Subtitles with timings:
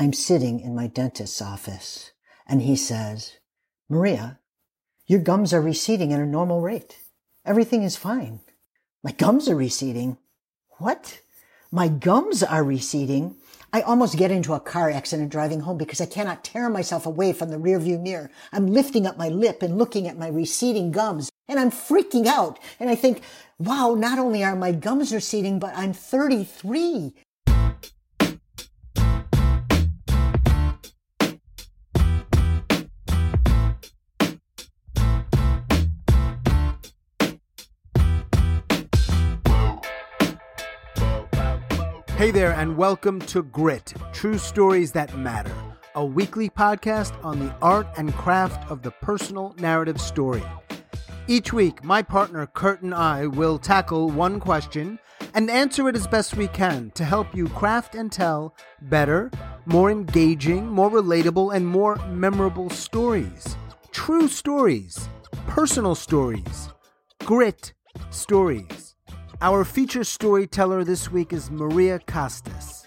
[0.00, 2.12] I'm sitting in my dentist's office
[2.46, 3.34] and he says,
[3.86, 4.38] Maria,
[5.06, 6.96] your gums are receding at a normal rate.
[7.44, 8.40] Everything is fine.
[9.04, 10.16] My gums are receding.
[10.78, 11.20] What?
[11.70, 13.36] My gums are receding.
[13.74, 17.34] I almost get into a car accident driving home because I cannot tear myself away
[17.34, 18.30] from the rearview mirror.
[18.54, 22.58] I'm lifting up my lip and looking at my receding gums and I'm freaking out.
[22.78, 23.20] And I think,
[23.58, 27.12] wow, not only are my gums receding, but I'm 33.
[42.20, 45.56] Hey there, and welcome to Grit True Stories That Matter,
[45.94, 50.42] a weekly podcast on the art and craft of the personal narrative story.
[51.28, 54.98] Each week, my partner Kurt and I will tackle one question
[55.32, 59.30] and answer it as best we can to help you craft and tell better,
[59.64, 63.56] more engaging, more relatable, and more memorable stories.
[63.92, 65.08] True stories,
[65.46, 66.68] personal stories,
[67.24, 67.72] grit
[68.10, 68.89] stories.
[69.42, 72.86] Our feature storyteller this week is Maria Costas.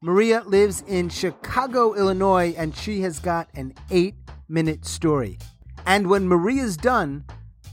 [0.00, 4.14] Maria lives in Chicago, Illinois, and she has got an eight
[4.48, 5.38] minute story.
[5.86, 7.24] And when Maria's done,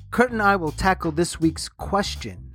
[0.10, 2.52] Kurt and I will tackle this week's question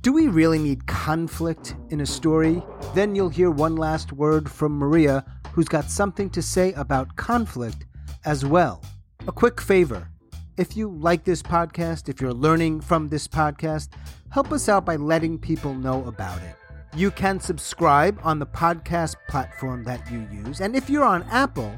[0.00, 2.60] Do we really need conflict in a story?
[2.96, 7.86] Then you'll hear one last word from Maria, who's got something to say about conflict
[8.24, 8.82] as well.
[9.28, 10.08] A quick favor
[10.56, 13.88] if you like this podcast, if you're learning from this podcast,
[14.30, 16.54] help us out by letting people know about it.
[16.96, 20.60] You can subscribe on the podcast platform that you use.
[20.60, 21.76] And if you're on Apple,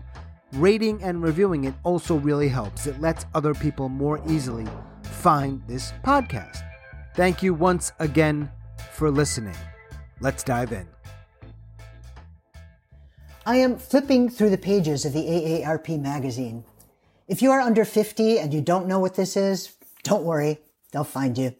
[0.53, 2.87] rating and reviewing it also really helps.
[2.87, 4.67] It lets other people more easily
[5.03, 6.63] find this podcast.
[7.15, 8.51] Thank you once again
[8.93, 9.57] for listening.
[10.21, 10.87] Let's dive in.
[13.47, 16.65] I am flipping through the pages of the AARP magazine
[17.29, 20.59] if you are under 50 and you don't know what this is, don't worry.
[20.93, 21.55] They'll find you.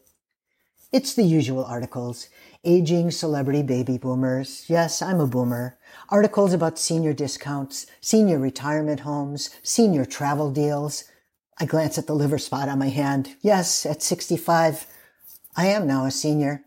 [0.93, 2.29] It's the usual articles.
[2.65, 4.65] Aging celebrity baby boomers.
[4.69, 5.79] Yes, I'm a boomer.
[6.09, 11.05] Articles about senior discounts, senior retirement homes, senior travel deals.
[11.59, 13.35] I glance at the liver spot on my hand.
[13.41, 14.87] Yes, at 65,
[15.57, 16.63] I am now a senior.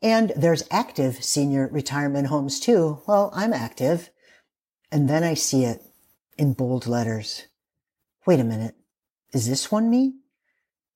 [0.00, 3.02] And there's active senior retirement homes too.
[3.06, 4.10] Well, I'm active.
[4.90, 5.82] And then I see it
[6.36, 7.44] in bold letters.
[8.24, 8.76] Wait a minute.
[9.32, 10.14] Is this one me?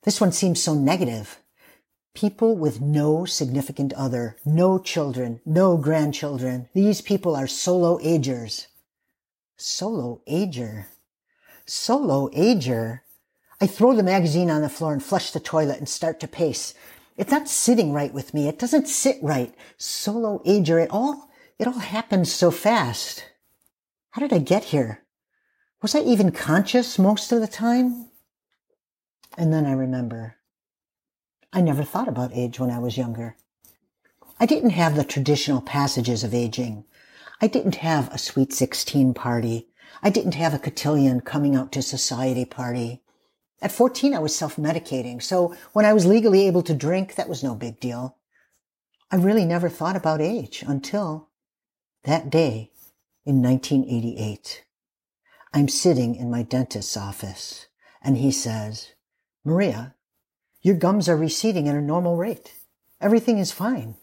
[0.04, 1.40] This one seems so negative.
[2.14, 6.68] People with no significant other, no children, no grandchildren.
[6.72, 8.68] These people are solo agers.
[9.56, 10.86] Solo ager.
[11.66, 13.02] Solo ager.
[13.60, 16.74] I throw the magazine on the floor and flush the toilet and start to pace.
[17.16, 18.46] It's not sitting right with me.
[18.46, 19.52] It doesn't sit right.
[19.78, 20.78] Solo ager.
[20.78, 23.24] It all, it all happens so fast.
[24.10, 25.05] How did I get here?
[25.86, 28.08] Was I even conscious most of the time?
[29.38, 30.34] And then I remember
[31.52, 33.36] I never thought about age when I was younger.
[34.40, 36.86] I didn't have the traditional passages of aging.
[37.40, 39.68] I didn't have a sweet 16 party.
[40.02, 43.04] I didn't have a cotillion coming out to society party.
[43.62, 45.22] At 14, I was self-medicating.
[45.22, 48.16] So when I was legally able to drink, that was no big deal.
[49.12, 51.28] I really never thought about age until
[52.02, 52.72] that day
[53.24, 54.64] in 1988.
[55.56, 57.68] I'm sitting in my dentist's office
[58.02, 58.90] and he says,
[59.42, 59.94] Maria,
[60.60, 62.52] your gums are receding at a normal rate.
[63.00, 63.94] Everything is fine.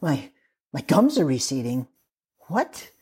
[0.00, 0.30] My,
[0.72, 1.86] my gums are receding.
[2.48, 2.92] What?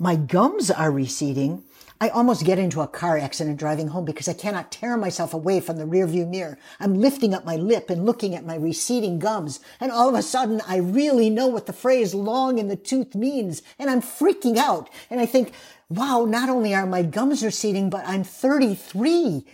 [0.00, 1.62] My gums are receding.
[2.00, 5.60] I almost get into a car accident driving home because I cannot tear myself away
[5.60, 6.58] from the rearview mirror.
[6.80, 9.60] I'm lifting up my lip and looking at my receding gums.
[9.78, 13.14] And all of a sudden, I really know what the phrase long in the tooth
[13.14, 13.62] means.
[13.78, 14.90] And I'm freaking out.
[15.08, 15.52] And I think,
[15.90, 19.44] wow, not only are my gums receding, but I'm 33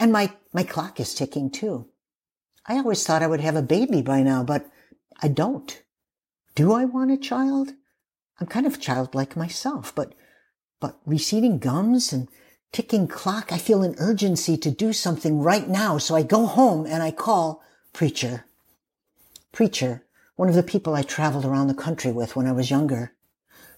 [0.00, 1.86] and my, my clock is ticking too.
[2.66, 4.68] I always thought I would have a baby by now, but
[5.22, 5.82] I don't.
[6.56, 7.72] Do I want a child?
[8.40, 10.14] I'm kind of childlike myself, but,
[10.80, 12.28] but receding gums and
[12.72, 15.98] ticking clock, I feel an urgency to do something right now.
[15.98, 17.62] So I go home and I call
[17.92, 18.46] preacher.
[19.52, 20.04] Preacher,
[20.34, 23.13] one of the people I traveled around the country with when I was younger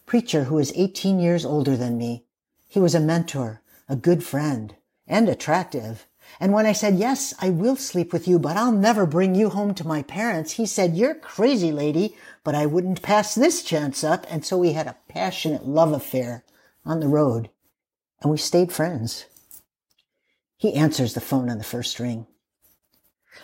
[0.06, 2.24] preacher who is 18 years older than me.
[2.68, 4.74] He was a mentor, a good friend,
[5.06, 6.06] and attractive.
[6.40, 9.50] And when I said, yes, I will sleep with you, but I'll never bring you
[9.50, 14.02] home to my parents, he said, you're crazy, lady, but I wouldn't pass this chance
[14.02, 14.26] up.
[14.30, 16.44] And so we had a passionate love affair
[16.84, 17.50] on the road
[18.20, 19.26] and we stayed friends.
[20.56, 22.26] He answers the phone on the first ring.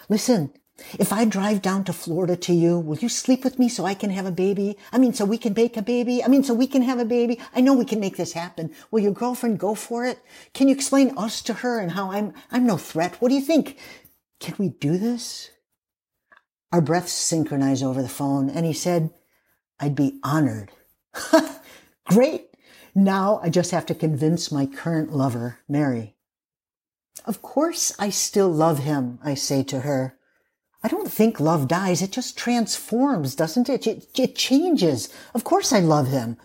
[0.08, 0.52] Listen,
[0.98, 3.94] If I drive down to Florida to you, will you sleep with me so I
[3.94, 4.76] can have a baby?
[4.90, 6.24] I mean, so we can bake a baby?
[6.24, 7.38] I mean, so we can have a baby?
[7.54, 8.74] I know we can make this happen.
[8.90, 10.18] Will your girlfriend go for it?
[10.54, 13.16] Can you explain us to her and how I'm, I'm no threat?
[13.20, 13.78] What do you think?
[14.40, 15.50] Can we do this?
[16.72, 19.10] Our breaths synchronized over the phone and he said,
[19.78, 20.70] I'd be honored.
[22.06, 22.48] Great.
[22.94, 26.16] Now I just have to convince my current lover, Mary.
[27.26, 30.16] Of course I still love him, I say to her.
[30.82, 32.02] I don't think love dies.
[32.02, 33.86] It just transforms, doesn't it?
[33.86, 35.08] It, it changes.
[35.34, 36.36] Of course I love him,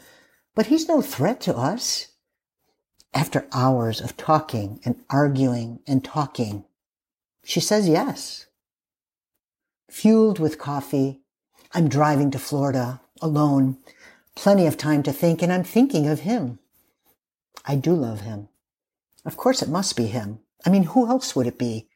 [0.56, 2.08] but he's no threat to us.
[3.14, 6.66] After hours of talking and arguing and talking,
[7.44, 8.46] she says yes.
[9.90, 11.22] Fueled with coffee,
[11.74, 13.78] I'm driving to Florida alone.
[14.36, 16.60] Plenty of time to think, and I'm thinking of him.
[17.66, 18.50] I do love him.
[19.26, 20.40] Of course it must be him.
[20.66, 21.87] I mean, who else would it be?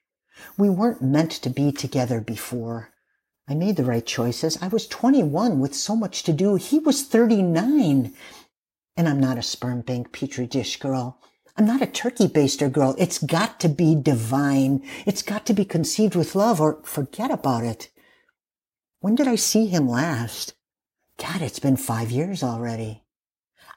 [0.57, 2.89] We weren't meant to be together before.
[3.47, 4.57] I made the right choices.
[4.61, 6.55] I was 21 with so much to do.
[6.55, 8.13] He was 39.
[8.95, 11.19] And I'm not a sperm bank petri dish girl.
[11.57, 12.95] I'm not a turkey baster girl.
[12.97, 14.83] It's got to be divine.
[15.05, 17.89] It's got to be conceived with love or forget about it.
[18.99, 20.53] When did I see him last?
[21.17, 23.00] God, it's been five years already.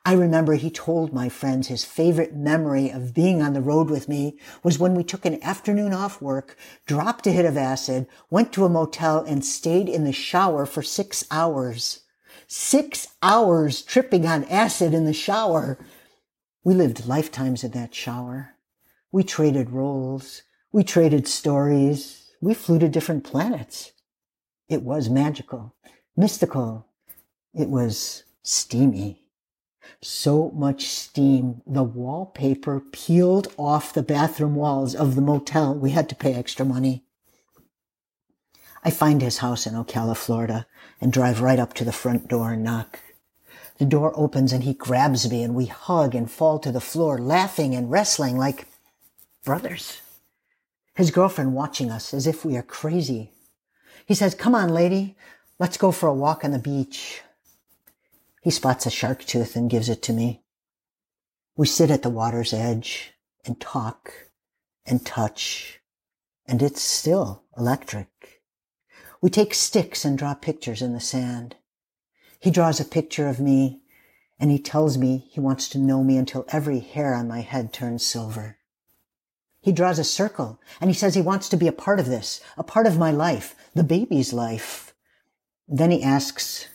[0.06, 4.06] I remember he told my friends his favorite memory of being on the road with
[4.06, 8.52] me was when we took an afternoon off work, dropped a hit of acid, went
[8.52, 12.00] to a motel and stayed in the shower for six hours.
[12.46, 15.78] Six hours tripping on acid in the shower.
[16.64, 18.56] We lived lifetimes in that shower.
[19.10, 20.42] We traded roles.
[20.70, 22.30] We traded stories.
[22.42, 23.92] We flew to different planets.
[24.68, 25.74] It was magical,
[26.14, 26.88] mystical.
[27.54, 29.23] It was steamy
[30.00, 31.62] so much steam.
[31.66, 35.74] The wallpaper peeled off the bathroom walls of the motel.
[35.74, 37.04] We had to pay extra money.
[38.82, 40.66] I find his house in Ocala, Florida,
[41.00, 43.00] and drive right up to the front door and knock.
[43.78, 47.18] The door opens and he grabs me and we hug and fall to the floor,
[47.18, 48.66] laughing and wrestling like
[49.44, 50.00] brothers.
[50.94, 53.32] His girlfriend watching us as if we are crazy.
[54.06, 55.16] He says, come on, lady,
[55.58, 57.22] let's go for a walk on the beach.
[58.44, 60.42] He spots a shark tooth and gives it to me.
[61.56, 63.14] We sit at the water's edge
[63.46, 64.12] and talk
[64.84, 65.80] and touch,
[66.44, 68.42] and it's still electric.
[69.22, 71.56] We take sticks and draw pictures in the sand.
[72.38, 73.80] He draws a picture of me
[74.38, 77.72] and he tells me he wants to know me until every hair on my head
[77.72, 78.58] turns silver.
[79.62, 82.42] He draws a circle and he says he wants to be a part of this,
[82.58, 84.92] a part of my life, the baby's life.
[85.66, 86.68] Then he asks,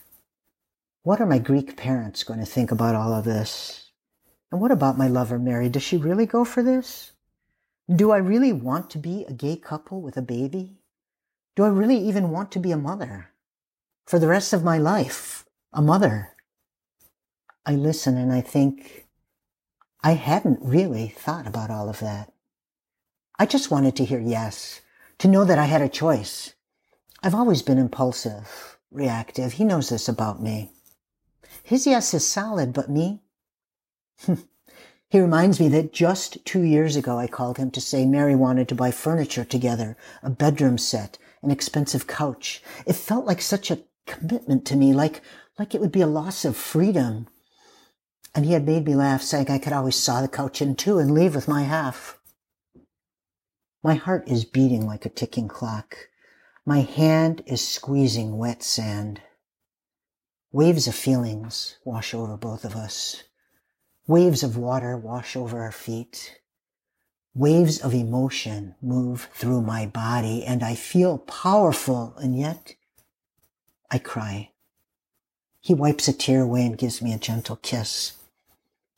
[1.10, 3.90] what are my Greek parents going to think about all of this?
[4.52, 5.68] And what about my lover, Mary?
[5.68, 7.14] Does she really go for this?
[7.92, 10.78] Do I really want to be a gay couple with a baby?
[11.56, 13.32] Do I really even want to be a mother?
[14.06, 16.36] For the rest of my life, a mother.
[17.66, 19.08] I listen and I think,
[20.04, 22.32] I hadn't really thought about all of that.
[23.40, 24.82] I just wanted to hear yes,
[25.18, 26.54] to know that I had a choice.
[27.24, 29.54] I've always been impulsive, reactive.
[29.54, 30.70] He knows this about me.
[31.70, 33.22] His yes is solid, but me?
[35.08, 38.68] he reminds me that just two years ago I called him to say Mary wanted
[38.70, 42.64] to buy furniture together, a bedroom set, an expensive couch.
[42.88, 45.22] It felt like such a commitment to me, like,
[45.60, 47.28] like it would be a loss of freedom.
[48.34, 50.98] And he had made me laugh, saying I could always saw the couch in two
[50.98, 52.18] and leave with my half.
[53.84, 56.10] My heart is beating like a ticking clock.
[56.66, 59.22] My hand is squeezing wet sand.
[60.52, 63.24] Waves of feelings wash over both of us.
[64.08, 66.40] Waves of water wash over our feet.
[67.36, 72.74] Waves of emotion move through my body and I feel powerful and yet
[73.92, 74.50] I cry.
[75.62, 78.14] He wipes a tear away and gives me a gentle kiss.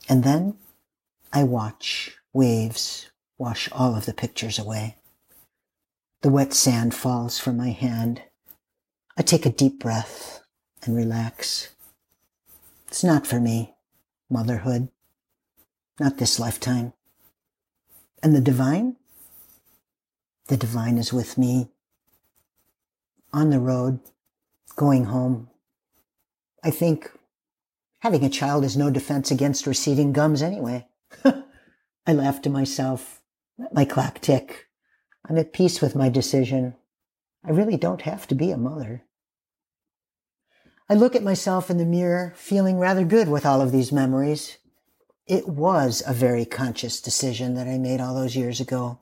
[0.08, 0.55] And then
[1.34, 4.96] I watch waves wash all of the pictures away.
[6.22, 8.22] The wet sand falls from my hand.
[9.17, 10.40] I take a deep breath
[10.83, 11.69] and relax.
[12.88, 13.75] It's not for me,
[14.29, 14.89] motherhood.
[16.00, 16.93] Not this lifetime.
[18.23, 18.95] And the divine?
[20.47, 21.69] The divine is with me.
[23.33, 24.00] On the road,
[24.75, 25.50] going home.
[26.63, 27.11] I think
[28.00, 30.88] having a child is no defense against receding gums anyway.
[31.25, 33.21] I laugh to myself.
[33.57, 34.67] Let my clock tick.
[35.29, 36.75] I'm at peace with my decision.
[37.45, 39.03] I really don't have to be a mother.
[40.91, 44.57] I look at myself in the mirror, feeling rather good with all of these memories.
[45.25, 49.00] It was a very conscious decision that I made all those years ago.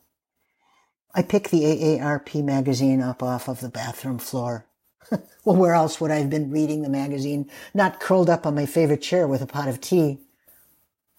[1.15, 4.67] I picked the AARP magazine up off of the bathroom floor.
[5.43, 8.67] well, where else would I have been reading the magazine, not curled up on my
[8.67, 10.19] favorite chair with a pot of tea?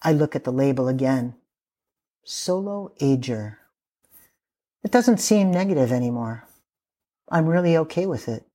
[0.01, 1.35] I look at the label again.
[2.23, 3.59] Solo Ager.
[4.85, 6.47] It doesn't seem negative anymore.
[7.27, 8.45] I'm really okay with it.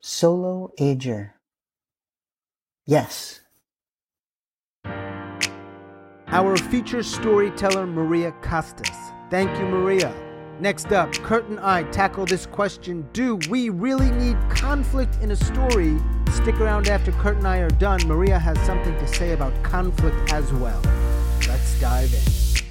[0.00, 1.34] Solo Ager.
[2.86, 3.40] Yes.
[6.28, 8.96] Our feature storyteller, Maria Costas.
[9.30, 10.14] Thank you, Maria.
[10.60, 15.36] Next up, Kurt and I tackle this question Do we really need conflict in a
[15.36, 15.98] story?
[16.30, 18.00] Stick around after Kurt and I are done.
[18.06, 20.80] Maria has something to say about conflict as well.
[21.48, 22.64] Let's dive in.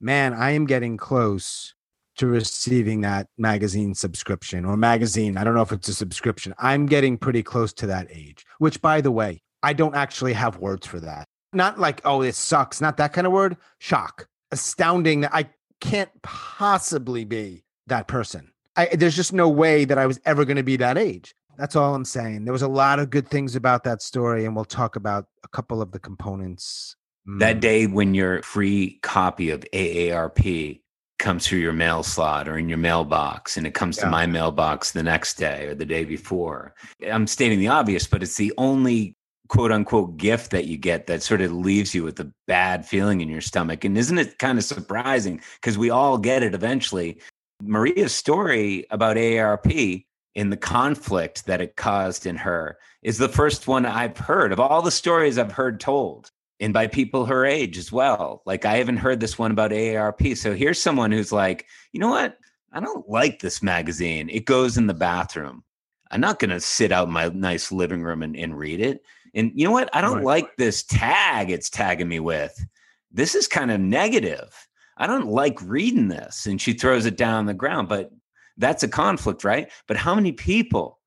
[0.00, 1.74] Man, I am getting close
[2.18, 5.36] to receiving that magazine subscription or magazine.
[5.36, 6.54] I don't know if it's a subscription.
[6.58, 10.58] I'm getting pretty close to that age, which, by the way, I don't actually have
[10.58, 11.26] words for that.
[11.52, 13.56] Not like, oh, it sucks, not that kind of word.
[13.78, 14.26] Shock.
[14.52, 15.48] Astounding that I
[15.80, 18.52] can't possibly be that person.
[18.76, 21.34] I, there's just no way that I was ever going to be that age.
[21.56, 22.44] That's all I'm saying.
[22.44, 25.48] There was a lot of good things about that story, and we'll talk about a
[25.48, 26.94] couple of the components.
[27.38, 27.60] That Mm.
[27.60, 30.80] day when your free copy of AARP
[31.18, 34.04] comes through your mail slot or in your mailbox, and it comes Yeah.
[34.04, 36.74] to my mailbox the next day or the day before.
[37.10, 39.16] I'm stating the obvious, but it's the only
[39.48, 43.20] quote unquote gift that you get that sort of leaves you with a bad feeling
[43.20, 43.84] in your stomach.
[43.84, 45.40] And isn't it kind of surprising?
[45.60, 47.20] Because we all get it eventually.
[47.62, 53.66] Maria's story about AARP in the conflict that it caused in her is the first
[53.66, 56.30] one I've heard of all the stories I've heard told,
[56.60, 58.42] and by people her age as well.
[58.46, 60.36] Like I haven't heard this one about AARP.
[60.36, 62.38] So here's someone who's like, you know what?
[62.72, 64.28] I don't like this magazine.
[64.28, 65.64] It goes in the bathroom.
[66.10, 69.02] I'm not going to sit out in my nice living room and, and read it.
[69.34, 69.94] And you know what?
[69.94, 70.24] I don't Right.
[70.24, 72.64] like this tag it's tagging me with.
[73.12, 74.68] This is kind of negative.
[74.96, 76.46] I don't like reading this.
[76.46, 77.88] And she throws it down on the ground.
[77.88, 78.10] But
[78.56, 79.70] that's a conflict, right?
[79.86, 80.98] But how many people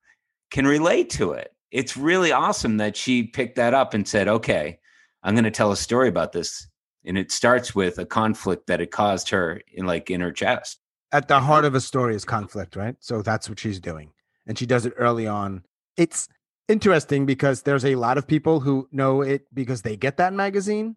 [0.50, 1.52] can relate to it?
[1.70, 4.78] It's really awesome that she picked that up and said, okay,
[5.22, 6.66] I'm going to tell a story about this.
[7.04, 10.78] And it starts with a conflict that it caused her in like in her chest.
[11.10, 12.96] At the heart of a story is conflict, right?
[13.00, 14.12] So that's what she's doing.
[14.46, 15.64] And she does it early on.
[15.96, 16.28] It's
[16.68, 20.96] interesting because there's a lot of people who know it because they get that magazine.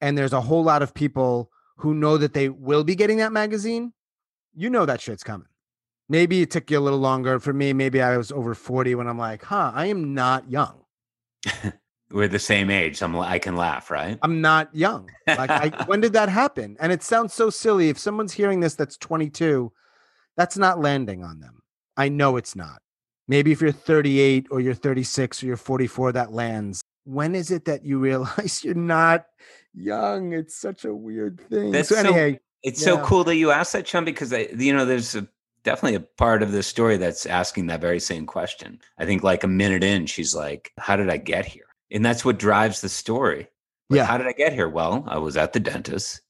[0.00, 3.32] And there's a whole lot of people who know that they will be getting that
[3.32, 3.92] magazine.
[4.54, 5.48] You know that shit's coming.
[6.08, 7.38] Maybe it took you a little longer.
[7.38, 10.84] For me, maybe I was over 40 when I'm like, huh, I am not young.
[12.10, 12.98] We're the same age.
[12.98, 14.18] So I'm, I can laugh, right?
[14.22, 15.10] I'm not young.
[15.26, 16.76] Like, I, when did that happen?
[16.80, 17.88] And it sounds so silly.
[17.88, 19.72] If someone's hearing this that's 22,
[20.36, 21.62] that's not landing on them.
[21.96, 22.80] I know it's not.
[23.28, 26.80] Maybe if you're 38 or you're 36 or you're 44, that lands.
[27.04, 29.26] When is it that you realize you're not
[29.74, 30.32] young?
[30.32, 31.72] It's such a weird thing.
[31.72, 34.72] That's so, so- anyway, It's so cool that you asked that, Sean, because I, you
[34.72, 35.26] know, there's a,
[35.64, 38.78] definitely a part of this story that's asking that very same question.
[38.98, 42.24] I think like a minute in, she's like, "How did I get here?" And that's
[42.24, 43.48] what drives the story.
[43.88, 44.04] Like, Yeah.
[44.06, 44.68] How did I get here?
[44.68, 46.20] Well, I was at the dentist,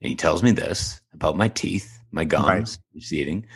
[0.00, 3.46] and he tells me this about my teeth, my gums, receding,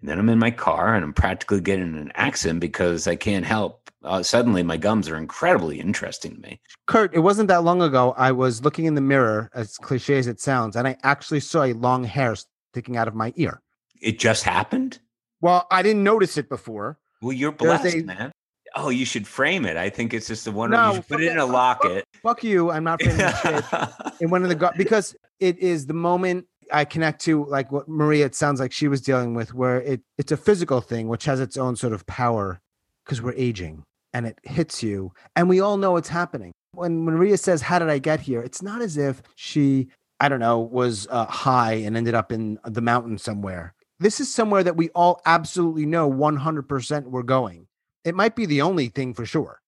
[0.00, 3.44] and then I'm in my car, and I'm practically getting an accident because I can't
[3.44, 3.90] help.
[4.04, 6.60] Uh, suddenly, my gums are incredibly interesting to me.
[6.86, 8.14] Kurt, it wasn't that long ago.
[8.16, 11.62] I was looking in the mirror, as cliche as it sounds, and I actually saw
[11.64, 12.34] a long hair
[12.72, 13.62] sticking out of my ear.
[14.00, 14.98] It just happened.
[15.40, 16.98] Well, I didn't notice it before.
[17.20, 18.31] Well, you're blessed, a- man.
[18.74, 19.76] Oh, you should frame it.
[19.76, 20.84] I think it's just a wonderful.
[20.84, 22.04] No, you should put it in a locket.
[22.22, 22.70] Fuck you.
[22.70, 23.64] I'm not framing shit.
[24.20, 28.26] in one of the because it is the moment I connect to like what Maria
[28.26, 31.40] it sounds like she was dealing with where it it's a physical thing which has
[31.40, 32.60] its own sort of power
[33.04, 36.52] because we're aging and it hits you and we all know it's happening.
[36.72, 38.42] When Maria says how did I get here?
[38.42, 39.88] It's not as if she
[40.20, 43.74] I don't know was uh, high and ended up in the mountain somewhere.
[43.98, 47.66] This is somewhere that we all absolutely know 100% we're going.
[48.04, 49.60] It might be the only thing for sure.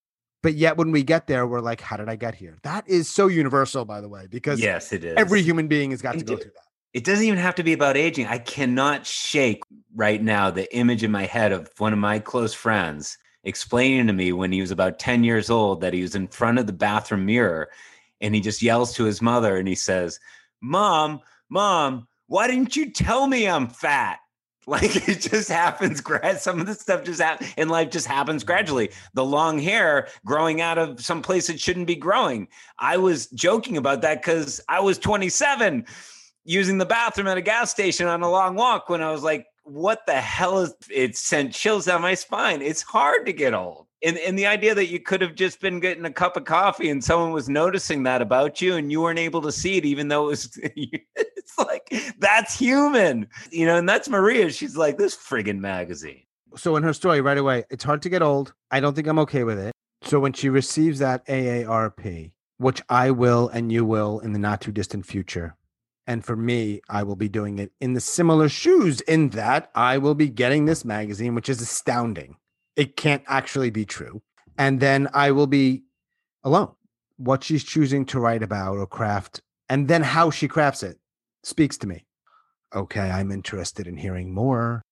[0.43, 2.59] But yet when we get there we're like how did I get here?
[2.63, 5.15] That is so universal by the way because yes, it is.
[5.17, 6.65] every human being has got to go do- through that.
[6.93, 8.27] It doesn't even have to be about aging.
[8.27, 9.65] I cannot shake
[9.97, 14.13] right now the image in my head of one of my close friends explaining to
[14.13, 16.73] me when he was about 10 years old that he was in front of the
[16.73, 17.69] bathroom mirror
[18.21, 20.19] and he just yells to his mother and he says,
[20.61, 24.19] Mom, Mom, why didn't you tell me I'm fat?
[24.67, 26.03] Like it just happens.
[26.39, 28.91] Some of this stuff just happens in life just happens gradually.
[29.15, 32.49] The long hair growing out of some place it shouldn't be growing.
[32.79, 35.87] I was joking about that because I was 27
[36.45, 39.47] using the bathroom at a gas station on a long walk when I was like,
[39.65, 42.61] what the hell is it sent chills down my spine.
[42.61, 43.87] It's hard to get old.
[44.05, 46.91] And, and the idea that you could have just been getting a cup of coffee
[46.91, 50.09] and someone was noticing that about you and you weren't able to see it, even
[50.09, 50.59] though it was
[51.17, 54.51] it's like that's human, you know, and that's Maria.
[54.51, 56.23] She's like this friggin' magazine.
[56.55, 58.53] So in her story, right away, it's hard to get old.
[58.71, 59.73] I don't think I'm okay with it.
[60.03, 64.61] So when she receives that AARP, which I will and you will in the not
[64.61, 65.57] too distant future,
[66.07, 69.97] and for me, I will be doing it in the similar shoes, in that I
[69.97, 72.37] will be getting this magazine, which is astounding.
[72.77, 74.23] It can't actually be true.
[74.59, 75.85] And then I will be
[76.43, 76.73] alone.
[77.17, 80.99] What she's choosing to write about or craft, and then how she crafts it
[81.45, 82.05] speaks to me.
[82.75, 84.83] Okay, I'm interested in hearing more.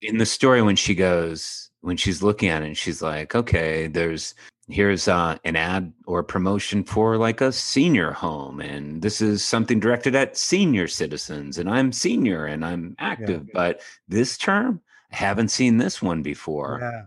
[0.00, 3.88] In the story, when she goes, when she's looking at it, and she's like, okay,
[3.88, 4.34] there's
[4.68, 9.78] here's uh, an ad or promotion for like a senior home and this is something
[9.78, 13.52] directed at senior citizens and i'm senior and i'm active yeah.
[13.54, 14.80] but this term
[15.12, 17.02] i haven't seen this one before yeah.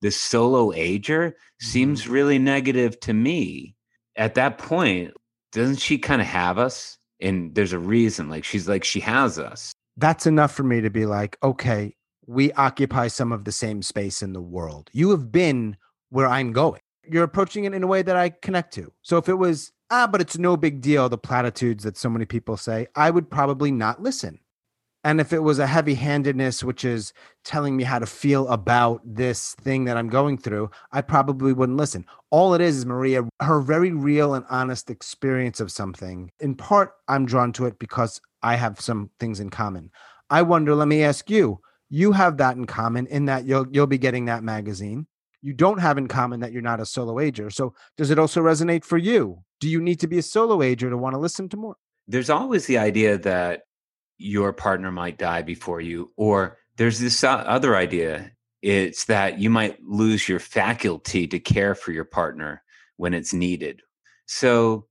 [0.00, 1.66] This solo ager mm-hmm.
[1.66, 3.74] seems really negative to me
[4.16, 5.12] at that point
[5.52, 9.38] doesn't she kind of have us and there's a reason like she's like she has
[9.38, 11.94] us that's enough for me to be like okay
[12.26, 15.76] we occupy some of the same space in the world you have been
[16.10, 16.80] where i'm going
[17.10, 18.92] you're approaching it in a way that I connect to.
[19.02, 22.24] So if it was, ah, but it's no big deal, the platitudes that so many
[22.24, 24.38] people say, I would probably not listen.
[25.02, 29.00] And if it was a heavy handedness, which is telling me how to feel about
[29.04, 32.04] this thing that I'm going through, I probably wouldn't listen.
[32.30, 36.30] All it is is Maria, her very real and honest experience of something.
[36.40, 39.90] In part, I'm drawn to it because I have some things in common.
[40.28, 43.88] I wonder, let me ask you, you have that in common in that you'll you'll
[43.88, 45.06] be getting that magazine
[45.42, 47.50] you don't have in common that you're not a solo ager.
[47.50, 49.42] So does it also resonate for you?
[49.58, 51.76] Do you need to be a solo ager to want to listen to more?
[52.08, 53.62] There's always the idea that
[54.20, 58.30] your partner might die before you, or there's this other idea.
[58.62, 62.62] It's that you might lose your faculty to care for your partner
[62.96, 63.80] when it's needed.
[64.26, 64.86] So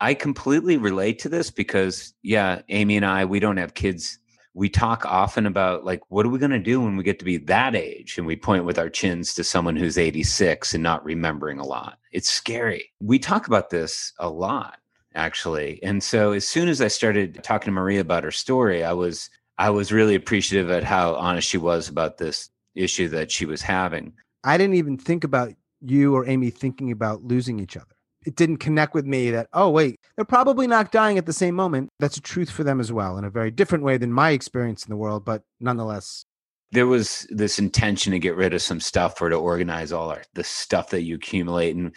[0.00, 4.18] I completely relate to this because, yeah, Amy and I, we don't have kids.
[4.54, 7.24] We talk often about like what are we going to do when we get to
[7.24, 8.16] be that age?
[8.16, 11.98] And we point with our chins to someone who's 86 and not remembering a lot.
[12.10, 12.90] It's scary.
[13.00, 14.78] We talk about this a lot
[15.14, 18.92] actually and so as soon as i started talking to maria about her story i
[18.92, 23.46] was i was really appreciative at how honest she was about this issue that she
[23.46, 24.12] was having
[24.44, 27.94] i didn't even think about you or amy thinking about losing each other
[28.24, 31.54] it didn't connect with me that, oh, wait, they're probably not dying at the same
[31.54, 31.90] moment.
[31.98, 34.84] That's a truth for them as well in a very different way than my experience
[34.84, 36.24] in the world, but nonetheless.
[36.70, 40.22] There was this intention to get rid of some stuff or to organize all our,
[40.34, 41.76] the stuff that you accumulate.
[41.76, 41.94] And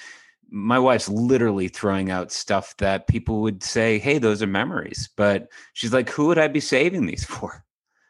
[0.55, 5.09] my wife's literally throwing out stuff that people would say, hey, those are memories.
[5.17, 7.63] But she's like, who would I be saving these for?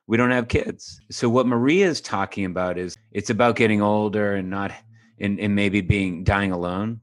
[0.08, 1.02] We don't have kids.
[1.10, 4.72] So what Maria is talking about is it's about getting older and not
[5.20, 7.02] and, and maybe being dying alone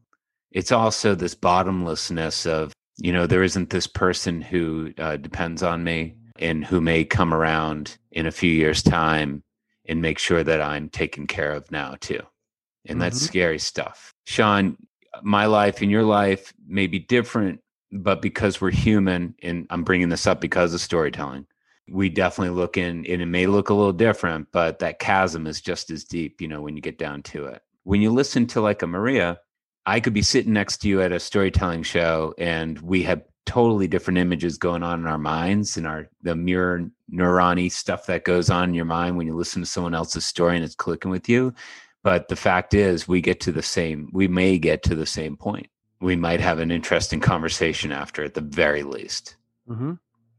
[0.53, 5.85] it's also this bottomlessness of you know there isn't this person who uh, depends on
[5.85, 9.43] me and who may come around in a few years time
[9.87, 12.21] and make sure that i'm taken care of now too
[12.85, 13.01] and mm-hmm.
[13.01, 14.77] that's scary stuff sean
[15.23, 17.61] my life and your life may be different
[17.93, 21.47] but because we're human and i'm bringing this up because of storytelling
[21.91, 25.61] we definitely look in and it may look a little different but that chasm is
[25.61, 28.61] just as deep you know when you get down to it when you listen to
[28.61, 29.39] like a maria
[29.85, 33.89] I could be sitting next to you at a storytelling show and we have totally
[33.89, 38.49] different images going on in our minds and our the mirror neurony stuff that goes
[38.49, 41.29] on in your mind when you listen to someone else's story and it's clicking with
[41.29, 41.53] you.
[42.03, 45.37] But the fact is we get to the same we may get to the same
[45.37, 45.69] point.
[46.01, 49.37] We might have an interesting conversation after at the very least.
[49.69, 49.95] Mm-hmm.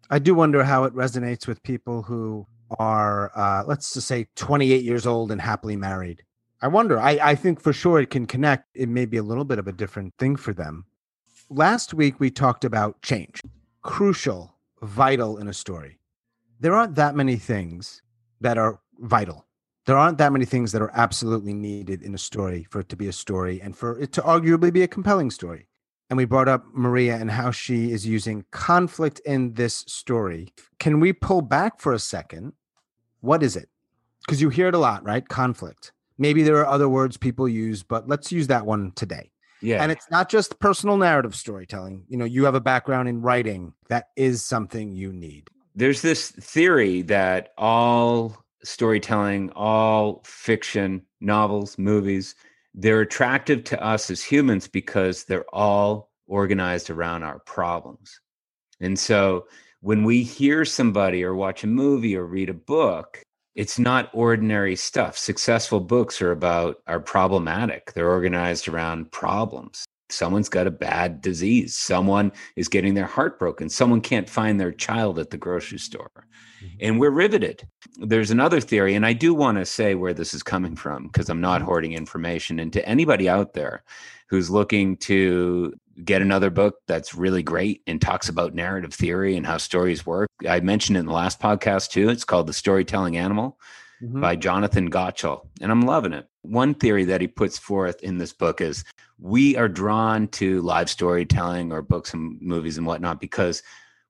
[0.10, 2.46] I do wonder how it resonates with people who
[2.80, 6.24] are uh, let's just say 28 years old and happily married
[6.64, 6.98] I wonder.
[6.98, 8.70] I, I think for sure it can connect.
[8.74, 10.86] It may be a little bit of a different thing for them.
[11.50, 13.42] Last week, we talked about change,
[13.82, 16.00] crucial, vital in a story.
[16.62, 18.02] There aren't that many things
[18.40, 19.46] that are vital.
[19.86, 22.96] There aren't that many things that are absolutely needed in a story for it to
[22.96, 25.68] be a story and for it to arguably be a compelling story.
[26.10, 30.54] And we brought up Maria and how she is using conflict in this story.
[30.80, 32.54] Can we pull back for a second?
[33.22, 33.70] What is it?
[34.26, 35.28] Because you hear it a lot, right?
[35.28, 35.92] Conflict.
[36.18, 39.32] Maybe there are other words people use, but let's use that one today.
[39.62, 39.82] Yeah.
[39.82, 42.06] And it's not just personal narrative storytelling.
[42.08, 43.74] You know, you have a background in writing.
[43.88, 45.50] That is something you need.
[45.76, 52.36] There's this theory that all storytelling, all fiction, novels, movies,
[52.74, 58.20] they're attractive to us as humans because they're all organized around our problems.
[58.80, 59.46] And so
[59.82, 63.22] when we hear somebody or watch a movie or read a book,
[63.56, 65.18] it's not ordinary stuff.
[65.18, 67.94] Successful books are about are problematic.
[67.94, 69.86] They're organized around problems.
[70.14, 74.72] Someone's got a bad disease, someone is getting their heart broken, someone can't find their
[74.72, 76.12] child at the grocery store.
[76.64, 76.78] Mm-hmm.
[76.80, 77.68] And we're riveted.
[77.98, 81.30] There's another theory, and I do want to say where this is coming from because
[81.30, 81.68] I'm not mm-hmm.
[81.68, 82.60] hoarding information.
[82.60, 83.84] And to anybody out there
[84.30, 85.74] who's looking to
[86.04, 90.30] get another book that's really great and talks about narrative theory and how stories work,
[90.48, 92.10] I mentioned in the last podcast too.
[92.10, 93.60] It's called The Storytelling Animal
[94.04, 94.22] mm-hmm.
[94.22, 96.28] by Jonathan Gottschall, and I'm loving it.
[96.42, 98.84] One theory that he puts forth in this book is
[99.20, 103.64] we are drawn to live storytelling or books and movies and whatnot because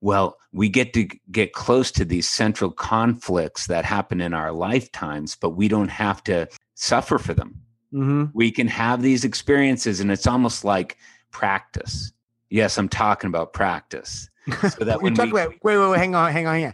[0.03, 5.38] well, we get to get close to these central conflicts that happen in our lifetimes,
[5.38, 7.62] but we don't have to suffer for them.
[7.93, 8.25] Mm-hmm.
[8.34, 10.97] We can have these experiences, and it's almost like
[11.32, 12.12] practice.
[12.53, 14.29] Yes, I'm talking about practice.
[14.77, 16.71] So that when we, about, wait, wait, wait, hang on, hang on, yeah.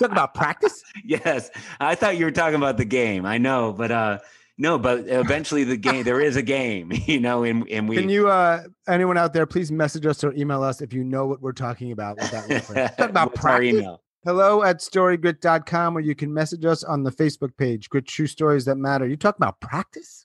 [0.00, 0.82] Talk about practice.
[1.04, 3.26] yes, I thought you were talking about the game.
[3.26, 4.20] I know, but uh,
[4.56, 8.08] no, but eventually the game there is a game, you know, and, and we can
[8.08, 11.42] you uh anyone out there please message us or email us if you know what
[11.42, 13.84] we're talking about with that Talk about practice.
[14.24, 18.64] Hello at storygrit.com or you can message us on the Facebook page, Grit True Stories
[18.64, 19.06] That Matter.
[19.06, 20.24] You talk about practice?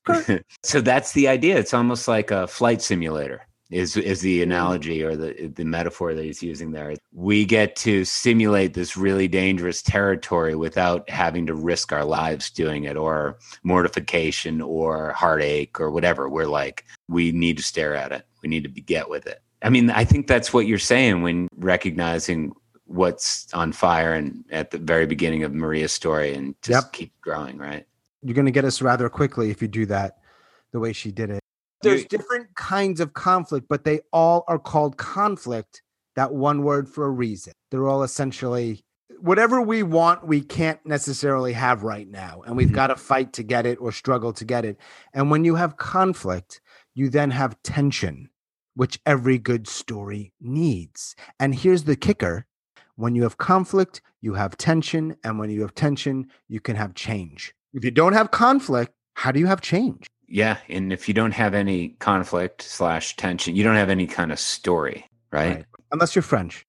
[0.63, 1.57] so that's the idea.
[1.57, 4.43] It's almost like a flight simulator is is the mm.
[4.43, 6.93] analogy or the the metaphor that he's using there.
[7.11, 12.83] We get to simulate this really dangerous territory without having to risk our lives doing
[12.83, 16.29] it or mortification or heartache or whatever.
[16.29, 18.25] We're like we need to stare at it.
[18.41, 19.41] We need to be, get with it.
[19.61, 22.53] I mean, I think that's what you're saying when recognizing
[22.85, 26.93] what's on fire and at the very beginning of Maria's story and just yep.
[26.93, 27.87] keep growing, right?
[28.21, 30.17] You're going to get us rather quickly if you do that
[30.73, 31.43] the way she did it
[31.83, 35.81] there's different kinds of conflict, but they all are called conflict,
[36.15, 37.53] that one word for a reason.
[37.71, 38.83] They're all essentially
[39.23, 42.41] whatever we want, we can't necessarily have right now.
[42.45, 42.75] And we've mm-hmm.
[42.75, 44.77] got to fight to get it or struggle to get it.
[45.13, 46.59] And when you have conflict,
[46.93, 48.29] you then have tension,
[48.75, 51.15] which every good story needs.
[51.39, 52.45] And here's the kicker
[52.95, 55.15] when you have conflict, you have tension.
[55.23, 57.53] And when you have tension, you can have change.
[57.73, 60.05] If you don't have conflict, how do you have change?
[60.33, 64.31] Yeah, and if you don't have any conflict slash tension, you don't have any kind
[64.31, 65.57] of story, right?
[65.57, 65.65] right?
[65.91, 66.65] Unless you're French.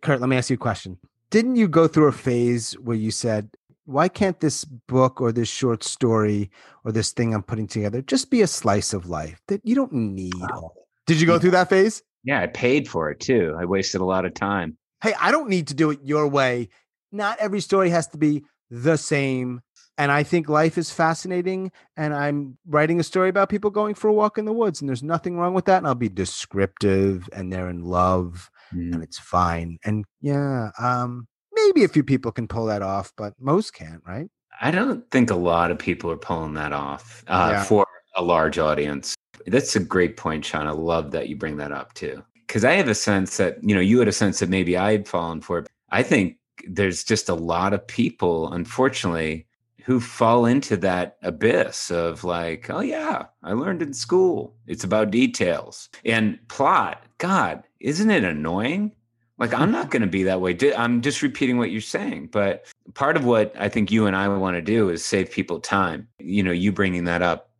[0.00, 0.96] Kurt, let me ask you a question.
[1.30, 3.50] Didn't you go through a phase where you said,
[3.84, 6.50] why can't this book or this short story
[6.86, 9.92] or this thing I'm putting together just be a slice of life that you don't
[9.92, 10.74] need all?
[11.06, 12.02] Did you go through that phase?
[12.24, 13.54] Yeah, I paid for it too.
[13.60, 14.78] I wasted a lot of time.
[15.02, 16.70] Hey, I don't need to do it your way.
[17.12, 19.60] Not every story has to be the same
[19.98, 21.72] and I think life is fascinating.
[21.96, 24.88] And I'm writing a story about people going for a walk in the woods, and
[24.88, 25.78] there's nothing wrong with that.
[25.78, 28.92] And I'll be descriptive, and they're in love, mm.
[28.92, 29.78] and it's fine.
[29.84, 34.28] And yeah, um, maybe a few people can pull that off, but most can't, right?
[34.60, 37.64] I don't think a lot of people are pulling that off uh, yeah.
[37.64, 39.14] for a large audience.
[39.46, 40.66] That's a great point, Sean.
[40.66, 42.22] I love that you bring that up too.
[42.46, 44.92] Because I have a sense that, you know, you had a sense that maybe I
[44.92, 45.68] had fallen for it.
[45.90, 46.36] I think
[46.68, 49.46] there's just a lot of people, unfortunately,
[49.84, 54.54] who fall into that abyss of like, oh yeah, I learned in school.
[54.66, 57.02] It's about details and plot.
[57.18, 58.92] God, isn't it annoying?
[59.38, 60.56] Like I'm not going to be that way.
[60.76, 64.28] I'm just repeating what you're saying, but part of what I think you and I
[64.28, 66.08] want to do is save people time.
[66.18, 67.50] You know, you bringing that up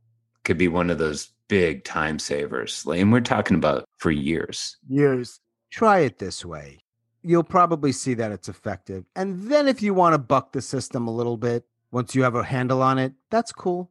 [0.45, 2.85] could be one of those big time savers.
[2.87, 4.77] And we're talking about for years.
[4.89, 5.41] Years.
[5.71, 6.79] Try it this way.
[7.23, 9.05] You'll probably see that it's effective.
[9.15, 12.35] And then if you want to buck the system a little bit, once you have
[12.35, 13.91] a handle on it, that's cool.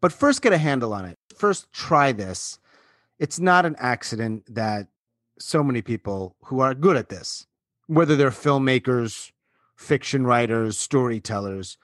[0.00, 1.18] But first, get a handle on it.
[1.36, 2.58] First, try this.
[3.18, 4.86] It's not an accident that
[5.38, 7.46] so many people who are good at this,
[7.86, 9.32] whether they're filmmakers,
[9.76, 11.76] fiction writers, storytellers,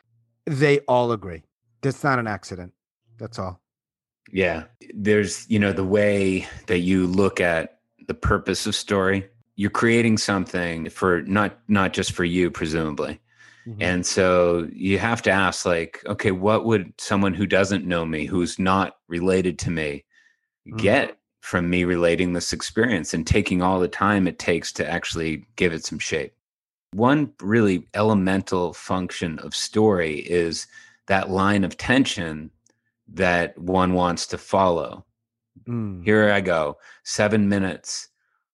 [0.47, 1.43] they all agree.
[1.83, 2.73] That's not an accident.
[3.19, 3.61] That's all.
[4.33, 4.65] Yeah.
[4.95, 9.29] There's, you know, the way that you look at the purpose of story.
[9.57, 13.21] You're creating something for not not just for you, presumably,
[13.67, 13.83] Mm-hmm.
[13.83, 18.25] And so you have to ask, like, okay, what would someone who doesn't know me,
[18.25, 20.05] who's not related to me,
[20.67, 20.77] mm-hmm.
[20.77, 25.45] get from me relating this experience and taking all the time it takes to actually
[25.57, 26.33] give it some shape?
[26.93, 30.67] One really elemental function of story is
[31.09, 32.51] that line of tension
[33.09, 35.05] that one wants to follow.
[35.67, 36.05] Mm.
[36.05, 38.09] Here I go, seven minutes.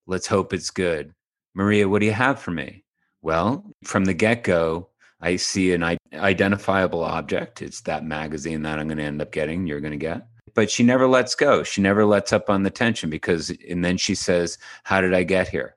[0.06, 1.14] Let's hope it's good.
[1.54, 2.84] Maria, what do you have for me?
[3.20, 4.88] Well, from the get go,
[5.22, 7.62] I see an identifiable object.
[7.62, 10.26] It's that magazine that I'm going to end up getting, you're going to get.
[10.54, 11.62] But she never lets go.
[11.62, 15.22] She never lets up on the tension because, and then she says, How did I
[15.22, 15.76] get here?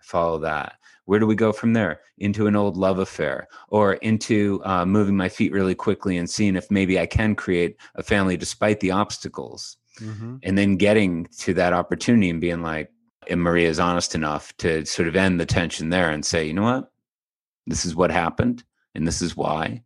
[0.00, 0.74] Follow that.
[1.06, 2.00] Where do we go from there?
[2.18, 6.54] Into an old love affair or into uh, moving my feet really quickly and seeing
[6.54, 9.76] if maybe I can create a family despite the obstacles.
[10.00, 10.38] Mm-hmm.
[10.42, 12.90] and then getting to that opportunity and being like,
[13.28, 16.52] and Maria is honest enough to sort of end the tension there and say, you
[16.52, 16.90] know what,
[17.68, 18.64] this is what happened,
[18.94, 19.82] and this is why.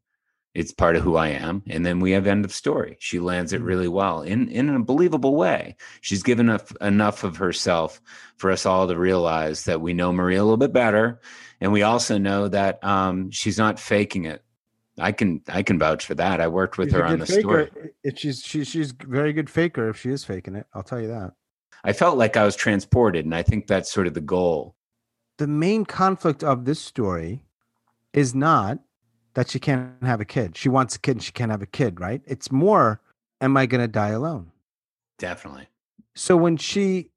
[0.54, 2.96] It's part of who I am, and then we have end of story.
[2.98, 3.66] She lands it Mhm.
[3.66, 5.76] really well in in a believable way.
[6.00, 8.00] She's given enough enough of herself
[8.38, 11.20] for us all to realize that we know Maria a little bit better,
[11.60, 14.42] and we also know that um, she's not faking it.
[14.98, 16.40] I can I can vouch for that.
[16.40, 17.70] I worked with She's her on the story.
[18.16, 20.66] she's she's she's very good faker if she is faking it.
[20.74, 21.34] I'll tell you that.
[21.84, 24.74] I felt like I was transported, and I think that's sort of the goal.
[25.36, 27.44] The main conflict of this story
[28.12, 28.80] is not
[29.38, 30.56] that she can't have a kid.
[30.56, 32.20] She wants a kid and she can't have a kid, right?
[32.26, 33.00] It's more,
[33.40, 34.50] am I going to die alone?
[35.16, 35.68] Definitely.
[36.16, 37.10] So when she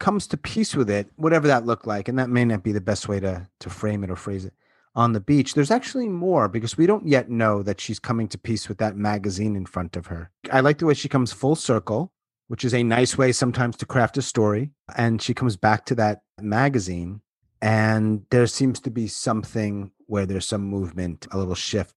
[0.00, 2.80] comes to peace with it, whatever that looked like, and that may not be the
[2.80, 4.54] best way to to frame it or phrase it
[4.94, 8.38] on the beach, there's actually more because we don't yet know that she's coming to
[8.38, 10.30] peace with that magazine in front of her.
[10.50, 12.10] I like the way she comes full circle,
[12.48, 14.70] which is a nice way sometimes to craft a story.
[14.96, 17.20] And she comes back to that magazine,
[17.62, 21.94] and there seems to be something where there's some movement, a little shift.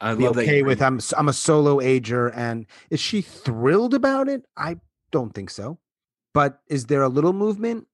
[0.00, 3.94] I Be love okay you with I'm I'm a solo ager, and is she thrilled
[3.94, 4.44] about it?
[4.56, 4.78] I
[5.12, 5.78] don't think so.
[6.34, 7.86] But is there a little movement?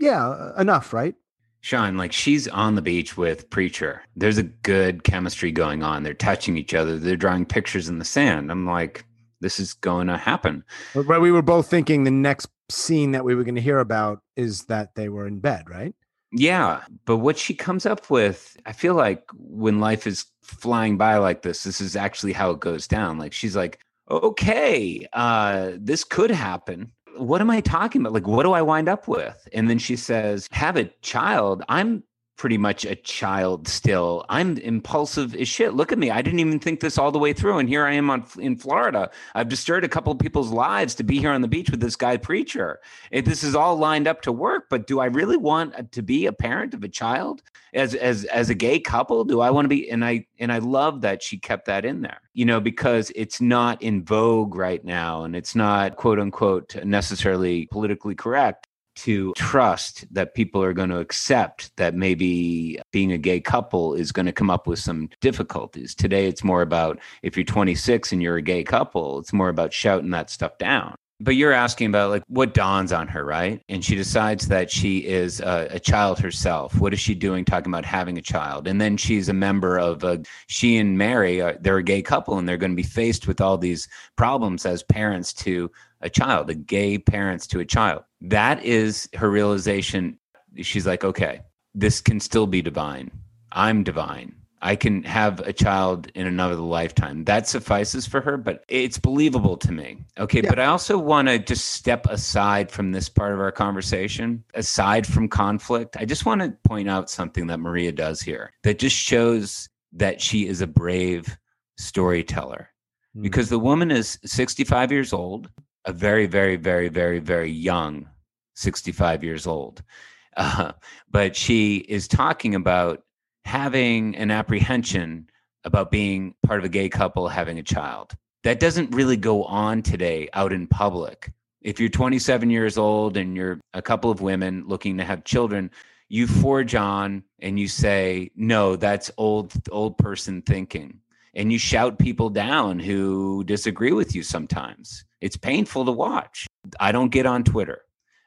[0.00, 1.14] Yeah, uh, enough, right?
[1.60, 4.02] Sean, like she's on the beach with Preacher.
[4.14, 6.02] There's a good chemistry going on.
[6.02, 6.98] They're touching each other.
[6.98, 8.50] They're drawing pictures in the sand.
[8.50, 9.04] I'm like,
[9.40, 10.64] this is going to happen.
[10.94, 14.20] But we were both thinking the next scene that we were going to hear about
[14.36, 15.94] is that they were in bed, right?
[16.32, 16.82] Yeah.
[17.04, 21.42] But what she comes up with, I feel like when life is flying by like
[21.42, 23.18] this, this is actually how it goes down.
[23.18, 26.92] Like she's like, okay, uh, this could happen.
[27.16, 28.12] What am I talking about?
[28.12, 29.48] Like, what do I wind up with?
[29.52, 31.64] And then she says, have a child.
[31.68, 32.04] I'm
[32.38, 34.24] pretty much a child still.
[34.28, 35.74] I'm impulsive as shit.
[35.74, 36.10] Look at me.
[36.10, 37.58] I didn't even think this all the way through.
[37.58, 39.10] And here I am on in Florida.
[39.34, 41.96] I've disturbed a couple of people's lives to be here on the beach with this
[41.96, 42.78] guy preacher.
[43.10, 46.00] It, this is all lined up to work, but do I really want uh, to
[46.00, 47.42] be a parent of a child
[47.74, 49.24] as as as a gay couple?
[49.24, 52.02] Do I want to be and I and I love that she kept that in
[52.02, 52.20] there.
[52.34, 57.66] You know, because it's not in vogue right now and it's not quote unquote necessarily
[57.66, 58.67] politically correct
[58.98, 64.12] to trust that people are going to accept that maybe being a gay couple is
[64.12, 65.94] going to come up with some difficulties.
[65.94, 69.72] Today, it's more about if you're 26 and you're a gay couple, it's more about
[69.72, 70.96] shouting that stuff down.
[71.20, 73.60] But you're asking about like what dawns on her, right?
[73.68, 76.78] And she decides that she is a, a child herself.
[76.78, 78.68] What is she doing talking about having a child?
[78.68, 82.38] And then she's a member of a, she and Mary, are, they're a gay couple
[82.38, 85.70] and they're going to be faced with all these problems as parents to
[86.02, 88.04] a child, a gay parents to a child.
[88.20, 90.20] That is her realization.
[90.62, 91.40] She's like, okay,
[91.74, 93.10] this can still be divine.
[93.50, 94.34] I'm divine.
[94.60, 97.24] I can have a child in another lifetime.
[97.24, 99.98] That suffices for her, but it's believable to me.
[100.18, 100.40] Okay.
[100.42, 100.50] Yeah.
[100.50, 105.06] But I also want to just step aside from this part of our conversation, aside
[105.06, 105.96] from conflict.
[105.96, 110.20] I just want to point out something that Maria does here that just shows that
[110.20, 111.38] she is a brave
[111.76, 112.70] storyteller
[113.16, 113.22] Mm.
[113.22, 115.50] because the woman is 65 years old,
[115.84, 118.08] a very, very, very, very, very young
[118.54, 119.82] 65 years old.
[120.36, 120.70] Uh,
[121.10, 123.02] but she is talking about
[123.48, 125.26] having an apprehension
[125.64, 128.14] about being part of a gay couple having a child.
[128.44, 131.32] That doesn't really go on today out in public.
[131.62, 135.70] If you're 27 years old and you're a couple of women looking to have children,
[136.10, 141.00] you forge on and you say, no, that's old, old person thinking.
[141.34, 145.06] And you shout people down who disagree with you sometimes.
[145.22, 146.46] It's painful to watch.
[146.78, 147.80] I don't get on Twitter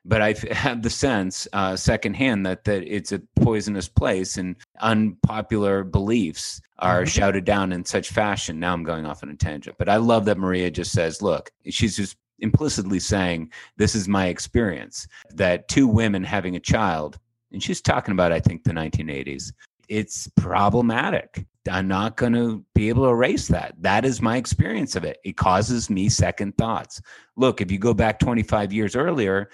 [0.06, 5.84] but I have the sense uh, secondhand that that it's a poisonous place and unpopular
[5.84, 7.08] beliefs are Mhm.
[7.10, 8.60] shouted down in such fashion.
[8.60, 11.52] Now I'm going off on a tangent, but I love that Maria just says, "Look,"
[11.70, 17.20] she's just implicitly saying, "This is my experience." That two women having a child,
[17.52, 19.54] and she's talking about, I think, the 1980s.
[19.90, 21.46] It's problematic.
[21.70, 23.76] I'm not going to be able to erase that.
[23.82, 25.18] That is my experience of it.
[25.24, 27.02] It causes me second thoughts.
[27.36, 29.50] Look, if you go back 25 years earlier,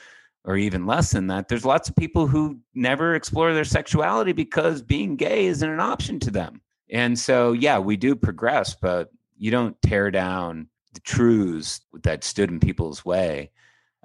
[0.48, 4.82] or even less than that, there's lots of people who never explore their sexuality because
[4.82, 6.62] being gay isn't an option to them.
[6.90, 12.50] And so, yeah, we do progress, but you don't tear down the truths that stood
[12.50, 13.52] in people's way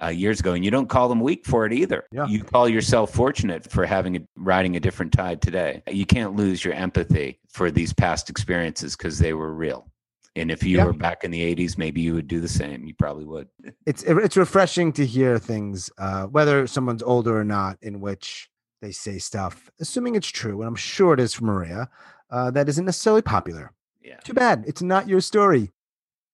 [0.03, 2.05] uh, years ago, and you don't call them weak for it either.
[2.11, 2.27] Yeah.
[2.27, 5.85] You call yourself fortunate for having a, riding a different tide today.
[5.89, 9.92] You can't lose your empathy for these past experiences because they were real.
[10.35, 10.85] And if you Yeah.
[10.85, 12.85] were back in the 80s, maybe you would do the same.
[12.87, 13.49] You probably would.
[13.87, 18.49] it's it's refreshing to hear things, uh, whether someone's older or not, in which
[18.81, 21.89] they say stuff, assuming it's true, and I'm sure it is for Maria,
[22.31, 23.73] uh, that isn't necessarily popular.
[24.03, 24.17] Yeah.
[24.25, 24.65] Too bad.
[24.67, 25.71] It's not your story.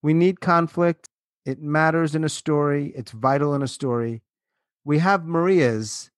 [0.03, 1.09] We need conflict
[1.45, 4.23] It matters in a story, it's vital in a story.
[4.85, 6.11] We have Maria's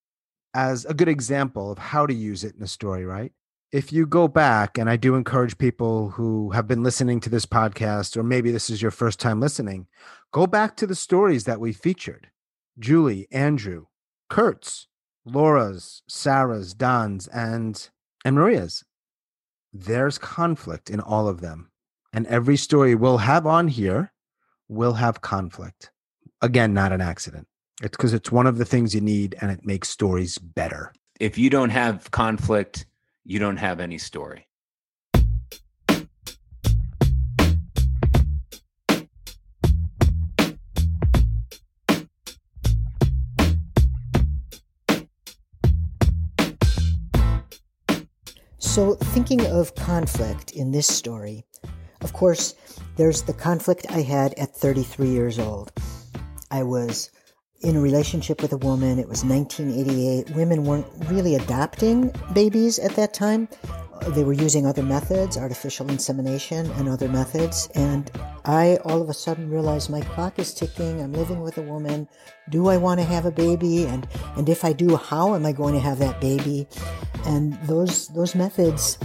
[0.55, 3.33] as a good example of how to use it in a story, right?
[3.73, 7.47] If you go back, and I do encourage people who have been listening to this
[7.47, 9.87] podcast, or maybe this is your first time listening,
[10.33, 12.31] go back to the stories that we featured
[12.81, 13.87] Julie, Andrew,
[14.29, 14.89] Kurt's,
[15.25, 17.89] Laura's, Sarah's, Don's, and
[18.25, 18.85] and Maria's.
[19.73, 21.71] There's conflict in all of them.
[22.13, 24.13] And every story we'll have on here
[24.69, 25.93] will have conflict.
[26.43, 27.47] Again, not an accident.
[27.83, 30.93] It's because it's one of the things you need and it makes stories better.
[31.21, 32.87] If you don't have conflict,
[33.31, 34.49] you don't have any story.
[48.59, 51.45] So, thinking of conflict in this story,
[52.01, 52.57] of course,
[52.97, 55.71] there's the conflict I had at 33 years old.
[56.51, 57.11] I was
[57.61, 58.99] in a relationship with a woman.
[58.99, 60.31] It was 1988.
[60.31, 63.49] Women weren't really adopting babies at that time.
[64.09, 67.69] They were using other methods, artificial insemination and other methods.
[67.75, 68.11] And
[68.47, 71.03] I all of a sudden realized my clock is ticking.
[71.03, 72.09] I'm living with a woman.
[72.49, 73.85] Do I want to have a baby?
[73.85, 76.67] And, and if I do, how am I going to have that baby?
[77.27, 78.99] And those, those methods,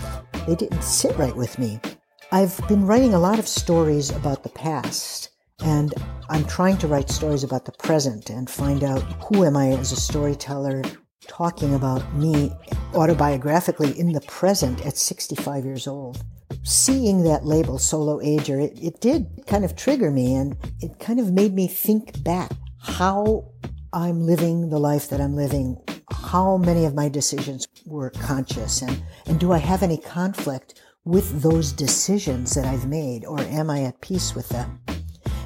[0.47, 1.81] they didn't sit right with me.
[2.31, 5.93] I've been writing a lot of stories about the past and
[6.29, 9.91] I'm trying to write stories about the present and find out who am I as
[9.91, 10.81] a storyteller
[11.27, 12.51] talking about me
[12.93, 16.23] autobiographically in the present at 65 years old.
[16.63, 21.19] Seeing that label solo ager, it, it did kind of trigger me and it kind
[21.19, 23.51] of made me think back how
[23.93, 25.77] I'm living the life that I'm living.
[26.11, 31.41] How many of my decisions were conscious and, and do I have any conflict with
[31.41, 34.79] those decisions that I've made or am I at peace with them?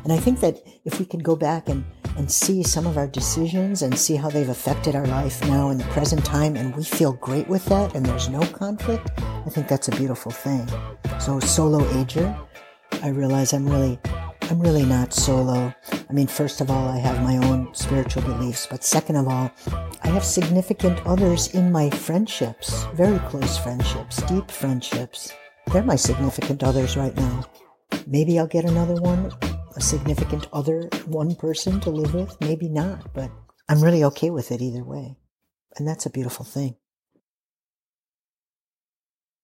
[0.03, 1.83] And I think that if we can go back and,
[2.17, 5.77] and see some of our decisions and see how they've affected our life now in
[5.77, 9.67] the present time, and we feel great with that and there's no conflict, I think
[9.67, 10.67] that's a beautiful thing.
[11.19, 12.37] So, solo ager,
[13.01, 13.99] I realize I'm really.
[14.49, 15.71] I'm really not solo.
[16.09, 19.51] I mean, first of all, I have my own spiritual beliefs, but second of all,
[20.01, 25.31] I have significant others in my friendships, very close friendships, deep friendships.
[25.71, 27.45] They're my significant others right now.
[28.07, 29.31] Maybe I'll get another one
[29.79, 32.35] a significant other, one person to live with?
[32.41, 33.31] Maybe not, but
[33.69, 35.15] I'm really okay with it either way.
[35.77, 36.75] And that's a beautiful thing.